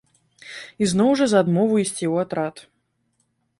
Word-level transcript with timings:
Ізноў 0.85 1.11
жа 1.19 1.27
за 1.35 1.43
адмову 1.45 1.73
ісці 1.83 2.05
ў 2.13 2.25
атрад. 2.25 2.55